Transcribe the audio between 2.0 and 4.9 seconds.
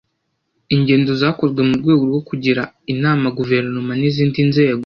rwo kugira inama Guverinoma n’izindi nzego